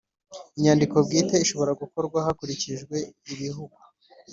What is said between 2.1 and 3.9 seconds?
hakurikijwe ibihugu